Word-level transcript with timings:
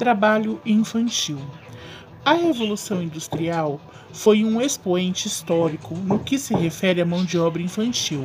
trabalho 0.00 0.58
infantil. 0.64 1.38
A 2.24 2.32
Revolução 2.32 3.02
Industrial 3.02 3.78
foi 4.14 4.42
um 4.42 4.58
expoente 4.58 5.28
histórico 5.28 5.94
no 5.94 6.18
que 6.18 6.38
se 6.38 6.54
refere 6.54 7.02
à 7.02 7.04
mão 7.04 7.22
de 7.22 7.38
obra 7.38 7.60
infantil. 7.60 8.24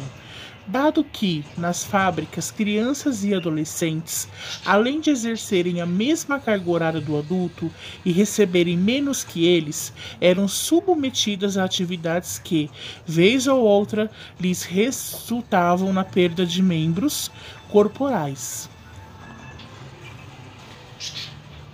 Dado 0.65 1.03
que, 1.03 1.43
nas 1.57 1.83
fábricas, 1.83 2.49
crianças 2.49 3.25
e 3.25 3.35
adolescentes, 3.35 4.25
além 4.65 5.01
de 5.01 5.09
exercerem 5.09 5.81
a 5.81 5.85
mesma 5.85 6.39
carga 6.39 6.71
horária 6.71 7.01
do 7.01 7.17
adulto 7.17 7.69
e 8.05 8.11
receberem 8.13 8.77
menos 8.77 9.25
que 9.25 9.45
eles, 9.45 9.91
eram 10.21 10.47
submetidas 10.47 11.57
a 11.57 11.65
atividades 11.65 12.39
que, 12.39 12.71
vez 13.05 13.47
ou 13.47 13.59
outra, 13.59 14.09
lhes 14.39 14.63
resultavam 14.63 15.91
na 15.91 16.05
perda 16.05 16.45
de 16.45 16.63
membros 16.63 17.29
corporais. 17.67 18.73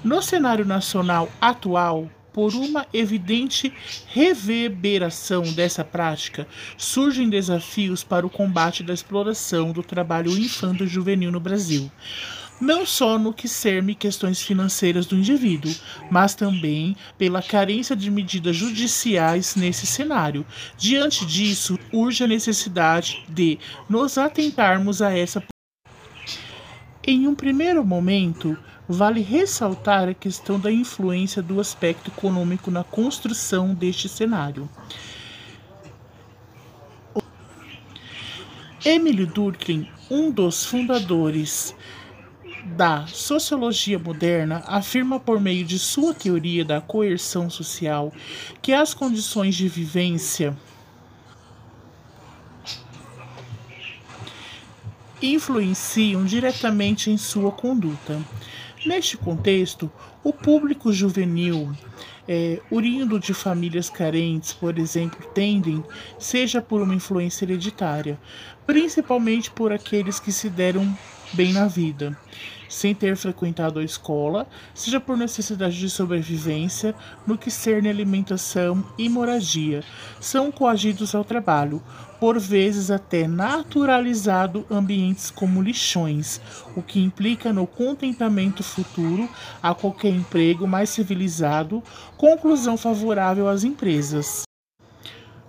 No 0.04 0.20
cenário 0.20 0.66
nacional 0.66 1.30
atual, 1.39 2.09
por 2.34 2.55
uma 2.55 2.88
evidente 2.91 3.71
reverberação 4.08 5.44
dessa 5.44 5.84
prática, 5.84 6.48
surgem 6.75 7.30
desafios 7.30 8.03
para 8.03 8.25
o 8.25 8.30
combate 8.30 8.81
da 8.81 8.95
exploração 8.95 9.72
do 9.72 9.84
trabalho 9.84 10.35
infanto-juvenil 10.35 11.31
no 11.31 11.39
Brasil. 11.39 11.91
Não 12.59 12.84
só 12.84 13.20
no 13.20 13.31
que 13.31 13.48
cerne 13.48 13.94
questões 13.94 14.41
financeiras 14.41 15.05
do 15.05 15.16
indivíduo, 15.16 15.73
mas 16.09 16.33
também 16.33 16.95
pela 17.16 17.41
carência 17.41 17.95
de 17.95 18.09
medidas 18.09 18.55
judiciais 18.55 19.55
nesse 19.55 19.86
cenário. 19.86 20.44
Diante 20.77 21.23
disso, 21.27 21.77
urge 21.91 22.23
a 22.23 22.27
necessidade 22.27 23.23
de 23.30 23.59
nos 23.88 24.17
atentarmos 24.17 24.99
a 24.99 25.16
essa. 25.16 25.44
Em 27.05 27.27
um 27.27 27.36
primeiro 27.36 27.83
momento, 27.83 28.58
Vale 28.88 29.21
ressaltar 29.21 30.09
a 30.09 30.13
questão 30.13 30.59
da 30.59 30.71
influência 30.71 31.41
do 31.41 31.59
aspecto 31.59 32.09
econômico 32.09 32.69
na 32.69 32.83
construção 32.83 33.73
deste 33.73 34.09
cenário. 34.09 34.69
Emily 38.83 39.28
Durkheim, 39.28 39.88
um 40.09 40.31
dos 40.31 40.66
fundadores 40.66 41.75
da 42.66 43.05
sociologia 43.08 44.00
moderna, 44.00 44.64
afirma 44.66 45.20
por 45.20 45.39
meio 45.39 45.64
de 45.64 45.77
sua 45.77 46.14
teoria 46.14 46.66
da 46.66 46.81
coerção 46.81 47.50
social 47.50 48.11
que 48.61 48.73
as 48.73 48.94
condições 48.94 49.55
de 49.55 49.67
vivência 49.67 50.58
influenciam 55.22 56.25
diretamente 56.25 57.11
em 57.11 57.17
sua 57.17 57.52
conduta. 57.52 58.20
Neste 58.83 59.15
contexto, 59.15 59.91
o 60.23 60.33
público 60.33 60.91
juvenil, 60.91 61.71
é, 62.27 62.59
oriundo 62.71 63.19
de 63.19 63.31
famílias 63.31 63.91
carentes, 63.91 64.53
por 64.53 64.79
exemplo, 64.79 65.23
tendem, 65.35 65.83
seja 66.17 66.61
por 66.63 66.81
uma 66.81 66.95
influência 66.95 67.45
hereditária, 67.45 68.19
principalmente 68.65 69.52
por 69.52 69.71
aqueles 69.71 70.19
que 70.19 70.31
se 70.31 70.49
deram 70.49 70.97
bem 71.33 71.53
na 71.53 71.67
vida, 71.67 72.17
sem 72.67 72.95
ter 72.95 73.15
frequentado 73.15 73.79
a 73.79 73.83
escola, 73.83 74.47
seja 74.73 74.99
por 74.99 75.17
necessidade 75.17 75.77
de 75.77 75.89
sobrevivência, 75.89 76.95
no 77.27 77.37
que 77.37 77.51
cerne 77.51 77.89
alimentação 77.89 78.83
e 78.97 79.09
moradia, 79.09 79.83
são 80.19 80.52
coagidos 80.52 81.13
ao 81.13 81.23
trabalho, 81.23 81.81
por 82.19 82.39
vezes 82.39 82.91
até 82.91 83.27
naturalizado 83.27 84.65
ambientes 84.69 85.31
como 85.31 85.61
lixões, 85.61 86.39
o 86.75 86.81
que 86.81 86.99
implica 86.99 87.52
no 87.52 87.65
contentamento 87.65 88.63
futuro 88.63 89.27
a 89.61 89.73
qualquer 89.73 90.13
emprego 90.13 90.67
mais 90.67 90.89
civilizado, 90.89 91.83
conclusão 92.17 92.77
favorável 92.77 93.49
às 93.49 93.63
empresas. 93.63 94.43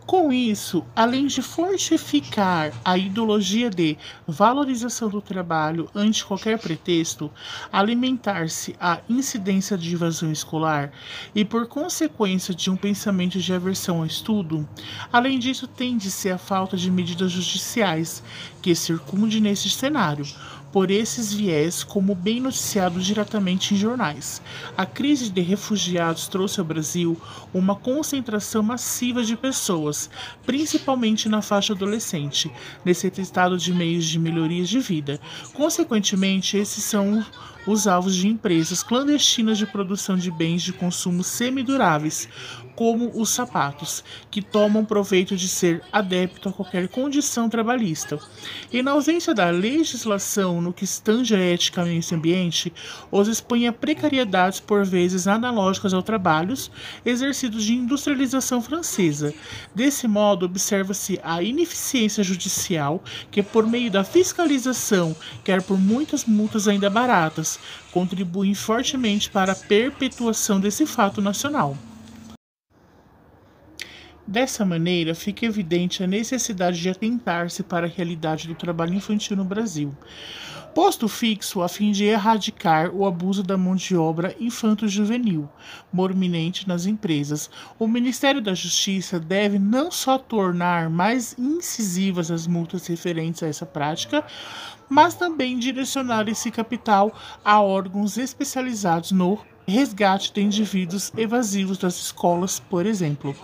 Com 0.06 0.32
isso, 0.32 0.84
além 0.96 1.26
de 1.26 1.40
fortificar 1.40 2.72
a 2.84 2.98
ideologia 2.98 3.70
de 3.70 3.96
valorização 4.26 5.08
do 5.08 5.22
trabalho 5.22 5.88
ante 5.94 6.24
qualquer 6.24 6.58
pretexto, 6.58 7.30
alimentar-se 7.72 8.74
a 8.80 8.98
incidência 9.08 9.78
de 9.78 9.94
evasão 9.94 10.30
escolar 10.30 10.92
e, 11.34 11.44
por 11.44 11.66
consequência 11.66 12.52
de 12.52 12.68
um 12.68 12.76
pensamento 12.76 13.38
de 13.38 13.54
aversão 13.54 13.98
ao 13.98 14.06
estudo, 14.06 14.68
além 15.12 15.38
disso, 15.38 15.66
tende-se 15.68 16.30
a 16.30 16.36
falta 16.36 16.76
de 16.76 16.90
medidas 16.90 17.30
judiciais 17.30 18.22
que 18.60 18.74
circunde 18.74 19.40
nesse 19.40 19.70
cenário, 19.70 20.26
por 20.72 20.90
esses 20.90 21.32
viés, 21.32 21.84
como 21.84 22.14
bem 22.14 22.40
noticiado 22.40 22.98
diretamente 22.98 23.74
em 23.74 23.76
jornais. 23.76 24.40
A 24.76 24.86
crise 24.86 25.30
de 25.30 25.42
refugiados 25.42 26.26
trouxe 26.26 26.58
ao 26.58 26.66
Brasil 26.66 27.20
uma 27.52 27.76
concentração 27.76 28.62
massiva 28.62 29.22
de 29.22 29.36
pessoas, 29.36 30.08
principalmente 30.46 31.28
na 31.28 31.42
faixa 31.42 31.74
adolescente, 31.74 32.50
necessitado 32.84 33.58
de 33.58 33.72
meios 33.72 34.06
de 34.06 34.18
melhorias 34.18 34.68
de 34.68 34.80
vida. 34.80 35.20
Consequentemente, 35.52 36.56
esses 36.56 36.82
são 36.82 37.24
os 37.66 37.86
alvos 37.86 38.16
de 38.16 38.28
empresas 38.28 38.82
clandestinas 38.82 39.58
de 39.58 39.66
produção 39.66 40.16
de 40.16 40.30
bens 40.30 40.62
de 40.62 40.72
consumo 40.72 41.22
semiduráveis, 41.22 42.28
como 42.74 43.10
os 43.14 43.30
sapatos, 43.30 44.02
que 44.30 44.40
tomam 44.40 44.84
proveito 44.84 45.36
de 45.36 45.48
ser 45.48 45.82
adepto 45.92 46.48
a 46.48 46.52
qualquer 46.52 46.88
condição 46.88 47.48
trabalhista. 47.48 48.18
E 48.72 48.82
na 48.82 48.92
ausência 48.92 49.34
da 49.34 49.50
legislação 49.50 50.60
no 50.60 50.72
que 50.72 50.84
estange 50.84 51.34
a 51.34 51.38
ética 51.38 51.84
nesse 51.84 52.14
ambiente, 52.14 52.72
os 53.10 53.28
expõe 53.28 53.66
a 53.66 53.72
precariedades 53.72 54.58
por 54.58 54.84
vezes 54.84 55.26
analógicas 55.26 55.92
ao 55.92 56.02
trabalhos 56.02 56.70
exercidos 57.04 57.64
de 57.64 57.74
industrialização 57.74 58.62
francesa. 58.62 59.34
Desse 59.74 60.08
modo, 60.08 60.46
observa-se 60.46 61.20
a 61.22 61.42
ineficiência 61.42 62.24
judicial, 62.24 63.02
que 63.30 63.42
por 63.42 63.66
meio 63.66 63.90
da 63.90 64.02
fiscalização, 64.02 65.14
quer 65.44 65.62
por 65.62 65.78
muitas 65.78 66.24
multas 66.24 66.66
ainda 66.66 66.88
baratas, 66.88 67.51
contribuem 67.90 68.54
fortemente 68.54 69.30
para 69.30 69.52
a 69.52 69.56
perpetuação 69.56 70.60
desse 70.60 70.86
fato 70.86 71.20
nacional. 71.20 71.76
Dessa 74.26 74.64
maneira, 74.64 75.14
fica 75.14 75.44
evidente 75.44 76.02
a 76.02 76.06
necessidade 76.06 76.80
de 76.80 76.88
atentar-se 76.88 77.62
para 77.62 77.86
a 77.86 77.90
realidade 77.90 78.46
do 78.46 78.54
trabalho 78.54 78.94
infantil 78.94 79.36
no 79.36 79.44
Brasil, 79.44 79.94
posto 80.74 81.06
fixo 81.06 81.60
a 81.60 81.68
fim 81.68 81.92
de 81.92 82.04
erradicar 82.04 82.90
o 82.94 83.06
abuso 83.06 83.42
da 83.42 83.56
mão 83.56 83.76
de 83.76 83.94
obra 83.94 84.34
infanto-juvenil, 84.40 85.48
morminente 85.92 86.66
nas 86.66 86.86
empresas. 86.86 87.50
O 87.78 87.86
Ministério 87.86 88.40
da 88.40 88.54
Justiça 88.54 89.20
deve 89.20 89.58
não 89.58 89.90
só 89.90 90.16
tornar 90.16 90.88
mais 90.88 91.36
incisivas 91.38 92.30
as 92.30 92.46
multas 92.46 92.86
referentes 92.86 93.42
a 93.42 93.48
essa 93.48 93.66
prática, 93.66 94.24
mas 94.88 95.14
também 95.14 95.58
direcionar 95.58 96.28
esse 96.28 96.50
capital 96.50 97.14
a 97.44 97.60
órgãos 97.60 98.16
especializados 98.16 99.12
no 99.12 99.38
resgate 99.66 100.32
de 100.32 100.40
indivíduos 100.40 101.12
evasivos 101.16 101.78
das 101.78 101.96
escolas, 101.96 102.58
por 102.58 102.86
exemplo 102.86 103.36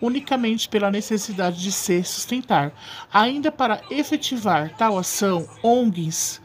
unicamente 0.00 0.68
pela 0.68 0.90
necessidade 0.90 1.62
de 1.62 1.70
se 1.70 2.02
sustentar. 2.02 2.72
Ainda 3.12 3.52
para 3.52 3.80
efetivar 3.88 4.74
tal 4.76 4.98
ação, 4.98 5.48
ONGs 5.62 6.42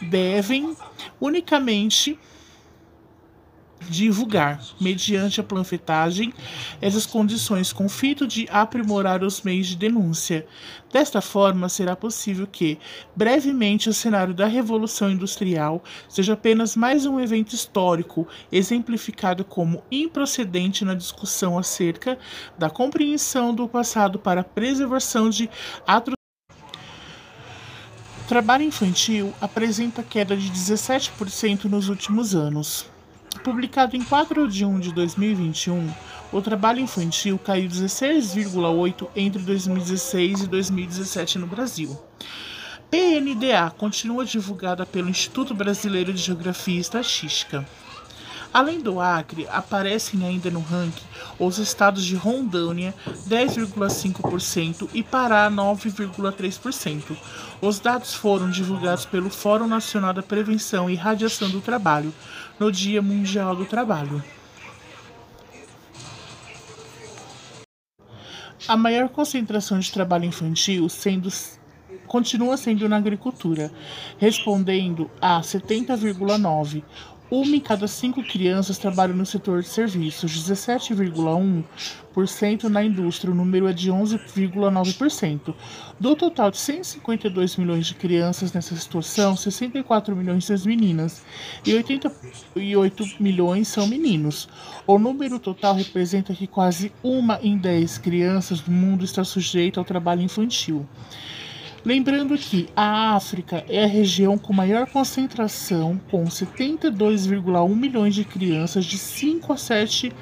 devem 0.00 0.76
unicamente 1.20 2.18
divulgar, 3.88 4.60
mediante 4.80 5.40
a 5.40 5.44
panfletagem, 5.44 6.32
essas 6.80 7.06
condições 7.06 7.72
com 7.72 7.88
fito 7.88 8.26
de 8.26 8.46
aprimorar 8.50 9.22
os 9.22 9.42
meios 9.42 9.68
de 9.68 9.76
denúncia. 9.76 10.46
Desta 10.92 11.20
forma, 11.20 11.68
será 11.68 11.94
possível 11.94 12.46
que, 12.46 12.78
brevemente, 13.14 13.88
o 13.88 13.94
cenário 13.94 14.34
da 14.34 14.46
Revolução 14.46 15.10
Industrial 15.10 15.82
seja 16.08 16.32
apenas 16.32 16.74
mais 16.74 17.04
um 17.06 17.20
evento 17.20 17.54
histórico, 17.54 18.26
exemplificado 18.50 19.44
como 19.44 19.82
improcedente 19.90 20.84
na 20.84 20.94
discussão 20.94 21.58
acerca 21.58 22.18
da 22.58 22.70
compreensão 22.70 23.54
do 23.54 23.68
passado 23.68 24.18
para 24.18 24.40
a 24.40 24.44
preservação 24.44 25.28
de 25.28 25.48
atrocidades. 25.86 26.15
O 28.26 28.28
trabalho 28.28 28.64
infantil 28.64 29.32
apresenta 29.40 30.02
queda 30.02 30.36
de 30.36 30.50
17% 30.50 31.66
nos 31.66 31.88
últimos 31.88 32.34
anos. 32.34 32.84
Publicado 33.44 33.94
em 33.94 34.02
4 34.02 34.48
de 34.48 34.64
1 34.64 34.80
de 34.80 34.92
2021, 34.92 35.88
o 36.32 36.42
trabalho 36.42 36.80
infantil 36.80 37.38
caiu 37.38 37.68
16,8% 37.68 39.10
entre 39.14 39.40
2016 39.40 40.40
e 40.40 40.46
2017 40.48 41.38
no 41.38 41.46
Brasil. 41.46 41.96
PNDA 42.90 43.70
continua 43.70 44.24
divulgada 44.24 44.84
pelo 44.84 45.08
Instituto 45.08 45.54
Brasileiro 45.54 46.12
de 46.12 46.20
Geografia 46.20 46.78
e 46.78 46.80
Estatística. 46.80 47.64
Além 48.56 48.80
do 48.80 48.98
Acre, 49.00 49.46
aparecem 49.50 50.24
ainda 50.24 50.50
no 50.50 50.60
ranking 50.60 51.04
os 51.38 51.58
estados 51.58 52.02
de 52.02 52.16
Rondônia, 52.16 52.94
10,5% 53.28 54.88
e 54.94 55.02
Pará, 55.02 55.50
9,3%. 55.50 57.14
Os 57.60 57.78
dados 57.78 58.14
foram 58.14 58.48
divulgados 58.48 59.04
pelo 59.04 59.28
Fórum 59.28 59.66
Nacional 59.66 60.14
da 60.14 60.22
Prevenção 60.22 60.88
e 60.88 60.94
Radiação 60.94 61.50
do 61.50 61.60
Trabalho 61.60 62.14
no 62.58 62.72
Dia 62.72 63.02
Mundial 63.02 63.54
do 63.54 63.66
Trabalho. 63.66 64.24
A 68.66 68.74
maior 68.74 69.10
concentração 69.10 69.78
de 69.78 69.92
trabalho 69.92 70.24
infantil 70.24 70.88
sendo 70.88 71.28
continua 72.06 72.56
sendo 72.56 72.88
na 72.88 72.96
agricultura, 72.96 73.70
respondendo 74.18 75.10
a 75.20 75.40
70,9. 75.40 76.82
Uma 77.28 77.56
em 77.56 77.60
cada 77.60 77.88
cinco 77.88 78.22
crianças 78.22 78.78
trabalha 78.78 79.12
no 79.12 79.26
setor 79.26 79.60
de 79.60 79.68
serviços, 79.68 80.30
17,1% 80.48 82.68
na 82.68 82.84
indústria, 82.84 83.32
o 83.32 83.34
número 83.34 83.66
é 83.66 83.72
de 83.72 83.90
11,9%. 83.90 85.52
Do 85.98 86.14
total 86.14 86.52
de 86.52 86.58
152 86.58 87.56
milhões 87.56 87.88
de 87.88 87.96
crianças 87.96 88.52
nessa 88.52 88.76
situação, 88.76 89.36
64 89.36 90.14
milhões 90.14 90.44
são 90.44 90.56
meninas 90.64 91.24
e 91.64 91.74
88 91.74 93.16
milhões 93.18 93.66
são 93.66 93.88
meninos. 93.88 94.48
O 94.86 94.96
número 94.96 95.40
total 95.40 95.74
representa 95.74 96.32
que 96.32 96.46
quase 96.46 96.92
uma 97.02 97.40
em 97.42 97.58
dez 97.58 97.98
crianças 97.98 98.60
do 98.60 98.70
mundo 98.70 99.04
está 99.04 99.24
sujeita 99.24 99.80
ao 99.80 99.84
trabalho 99.84 100.22
infantil. 100.22 100.86
Lembrando 101.86 102.36
que 102.36 102.68
a 102.74 103.14
África 103.14 103.64
é 103.68 103.84
a 103.84 103.86
região 103.86 104.36
com 104.36 104.52
maior 104.52 104.88
concentração, 104.88 106.00
com 106.10 106.24
72,1 106.24 107.76
milhões 107.76 108.12
de 108.12 108.24
crianças 108.24 108.84
de 108.84 108.98
5 108.98 109.52
a 109.52 109.56
7 109.56 110.12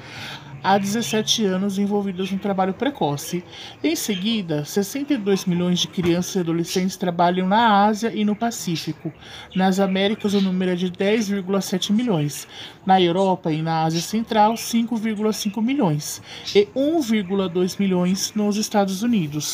a 0.65 0.79
17 0.79 1.45
anos 1.45 1.77
envolvidas 1.77 2.31
no 2.31 2.39
trabalho 2.39 2.73
precoce. 2.73 3.43
Em 3.83 3.95
seguida, 3.95 4.65
62 4.65 5.45
milhões 5.45 5.77
de 5.77 5.87
crianças 5.87 6.33
e 6.35 6.39
adolescentes 6.39 6.97
trabalham 6.97 7.47
na 7.47 7.85
Ásia 7.85 8.11
e 8.11 8.25
no 8.25 8.35
Pacífico. 8.35 9.13
Nas 9.55 9.79
Américas, 9.79 10.33
o 10.33 10.41
número 10.41 10.71
é 10.71 10.75
de 10.75 10.89
10,7 10.89 11.91
milhões. 11.91 12.47
Na 12.83 12.99
Europa 12.99 13.51
e 13.51 13.61
na 13.61 13.83
Ásia 13.83 14.01
Central, 14.01 14.55
5,5 14.55 15.61
milhões. 15.61 16.19
E 16.55 16.67
1,2 16.75 17.79
milhões 17.79 18.33
nos 18.35 18.57
Estados 18.57 19.03
Unidos. 19.03 19.43